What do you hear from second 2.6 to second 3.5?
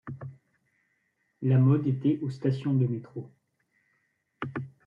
de métro.